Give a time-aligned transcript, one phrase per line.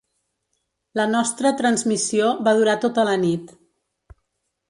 [0.99, 3.55] La nostra transmissió va durar tota la nit.